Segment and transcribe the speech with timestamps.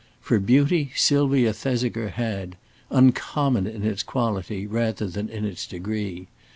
[0.19, 2.57] For beauty Sylvia Thesiger had,
[2.89, 6.27] uncommon in its quality rather than in its degree.